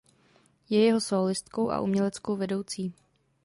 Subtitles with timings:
[0.69, 2.93] Je jeho sólistkou a uměleckou vedoucí.